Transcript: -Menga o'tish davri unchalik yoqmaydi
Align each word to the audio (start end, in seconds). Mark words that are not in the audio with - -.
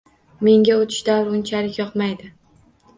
-Menga 0.47 0.77
o'tish 0.79 1.05
davri 1.11 1.37
unchalik 1.41 1.81
yoqmaydi 1.85 2.37